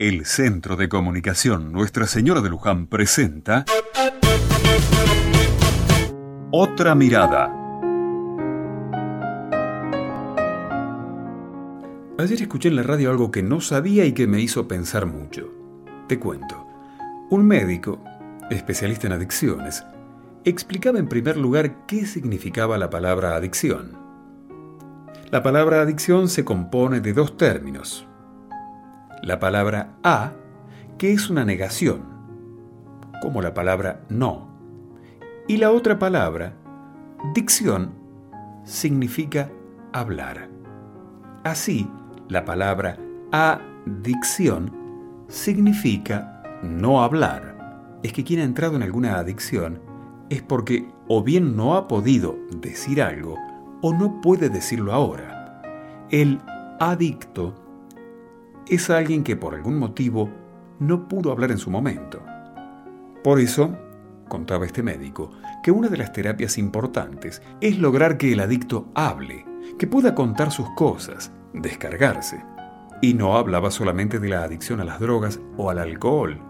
[0.00, 3.66] El Centro de Comunicación Nuestra Señora de Luján presenta
[6.50, 7.54] Otra Mirada.
[12.16, 15.52] Ayer escuché en la radio algo que no sabía y que me hizo pensar mucho.
[16.08, 16.66] Te cuento.
[17.28, 18.02] Un médico,
[18.48, 19.84] especialista en adicciones,
[20.46, 23.98] explicaba en primer lugar qué significaba la palabra adicción.
[25.30, 28.06] La palabra adicción se compone de dos términos.
[29.22, 30.32] La palabra a,
[30.98, 32.02] que es una negación,
[33.20, 34.48] como la palabra no.
[35.46, 36.54] Y la otra palabra,
[37.34, 37.92] dicción,
[38.64, 39.50] significa
[39.92, 40.48] hablar.
[41.44, 41.88] Así,
[42.28, 42.98] la palabra
[43.32, 44.72] adicción
[45.28, 47.98] significa no hablar.
[48.02, 49.80] Es que quien ha entrado en alguna adicción
[50.30, 53.36] es porque o bien no ha podido decir algo
[53.82, 55.62] o no puede decirlo ahora.
[56.10, 56.40] El
[56.78, 57.54] adicto
[58.70, 60.30] es alguien que por algún motivo
[60.78, 62.22] no pudo hablar en su momento.
[63.22, 63.76] Por eso,
[64.28, 69.44] contaba este médico, que una de las terapias importantes es lograr que el adicto hable,
[69.78, 72.42] que pueda contar sus cosas, descargarse.
[73.02, 76.40] Y no hablaba solamente de la adicción a las drogas o al alcohol.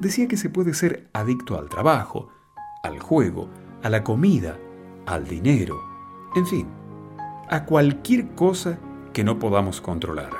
[0.00, 2.30] Decía que se puede ser adicto al trabajo,
[2.82, 3.50] al juego,
[3.82, 4.56] a la comida,
[5.06, 5.76] al dinero,
[6.34, 6.66] en fin,
[7.50, 8.78] a cualquier cosa
[9.12, 10.37] que no podamos controlar.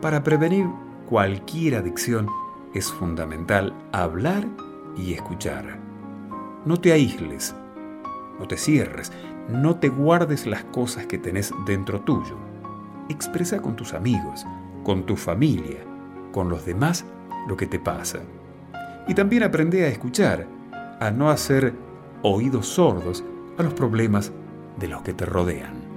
[0.00, 0.66] Para prevenir
[1.08, 2.28] cualquier adicción
[2.72, 4.46] es fundamental hablar
[4.96, 5.80] y escuchar.
[6.64, 7.52] No te aísles,
[8.38, 9.10] no te cierres,
[9.48, 12.36] no te guardes las cosas que tenés dentro tuyo.
[13.08, 14.46] Expresa con tus amigos,
[14.84, 15.80] con tu familia,
[16.30, 17.04] con los demás
[17.48, 18.20] lo que te pasa.
[19.08, 20.46] Y también aprende a escuchar
[21.00, 21.74] a no hacer
[22.22, 23.24] oídos sordos
[23.56, 24.30] a los problemas
[24.78, 25.87] de los que te rodean.